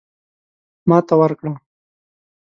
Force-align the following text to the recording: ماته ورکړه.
ماته 0.89 1.15
ورکړه. 1.19 1.53